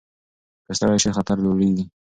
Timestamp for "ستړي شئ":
0.77-1.11